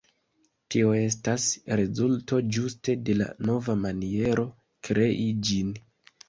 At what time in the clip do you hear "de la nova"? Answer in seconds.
3.11-3.77